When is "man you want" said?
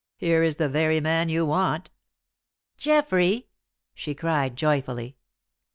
0.99-1.91